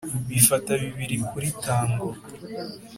[0.29, 2.07] bifata bibiri kuri tango